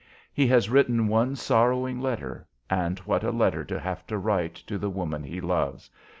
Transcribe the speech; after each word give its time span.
He 0.33 0.47
has 0.47 0.67
written 0.67 1.07
one 1.07 1.35
sorrowing 1.35 1.99
letter 2.01 2.47
and 2.71 2.97
what 3.01 3.23
a 3.23 3.29
letter 3.29 3.63
to 3.65 3.79
have 3.79 4.07
to 4.07 4.17
write 4.17 4.55
to 4.55 4.79
the 4.79 4.89
woman 4.89 5.21
he 5.23 5.39
loves! 5.39 5.91